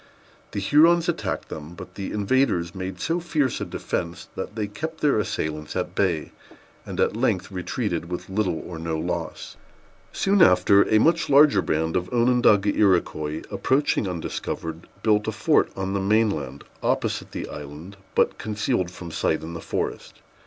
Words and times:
The 0.53 0.59
Hurons 0.59 1.07
attacked 1.07 1.49
them; 1.49 1.75
but 1.75 1.93
the 1.93 2.11
invaders 2.11 2.73
made 2.73 2.99
so 2.99 3.19
fierce 3.19 3.61
a 3.61 3.65
defence, 3.65 4.29
that 4.35 4.55
they 4.55 4.65
kept 4.65 5.01
their 5.01 5.19
assailants 5.19 5.75
at 5.75 5.93
bay, 5.93 6.31
and 6.87 6.99
at 6.99 7.15
length 7.15 7.51
retreated 7.51 8.09
with 8.09 8.27
little 8.27 8.59
or 8.65 8.79
no 8.79 8.97
loss. 8.97 9.57
Soon 10.11 10.41
after, 10.41 10.89
a 10.91 10.97
much 10.99 11.29
larger 11.29 11.61
band 11.61 11.95
of 11.95 12.11
Onondaga 12.11 12.75
Iroquois, 12.75 13.43
approaching 13.51 14.07
undiscovered, 14.07 14.87
built 15.03 15.27
a 15.27 15.31
fort 15.31 15.69
on 15.75 15.93
the 15.93 15.99
main 15.99 16.31
land, 16.31 16.63
opposite 16.81 17.31
the 17.31 17.47
island, 17.47 17.95
but 18.15 18.39
concealed 18.39 18.89
from 18.89 19.11
sight 19.11 19.43
in 19.43 19.53
the 19.53 19.61
forest. 19.61 20.19